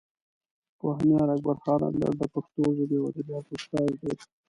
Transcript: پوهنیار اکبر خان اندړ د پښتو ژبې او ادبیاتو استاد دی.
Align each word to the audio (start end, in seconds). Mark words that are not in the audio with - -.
پوهنیار 0.79 1.27
اکبر 1.35 1.57
خان 1.63 1.81
اندړ 1.87 2.11
د 2.17 2.23
پښتو 2.33 2.61
ژبې 2.77 2.97
او 2.99 3.05
ادبیاتو 3.09 3.51
استاد 3.57 3.91
دی. 4.01 4.13